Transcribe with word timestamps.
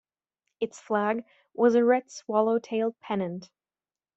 Its 0.59 0.79
flag 0.79 1.23
was 1.53 1.75
a 1.75 1.85
red 1.85 2.09
swallow-tailed 2.09 2.99
pennant. 3.01 3.51